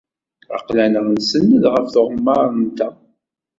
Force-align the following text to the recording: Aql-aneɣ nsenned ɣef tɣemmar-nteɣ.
Aql-aneɣ 0.57 1.05
nsenned 1.09 1.63
ɣef 1.73 1.85
tɣemmar-nteɣ. 1.93 2.93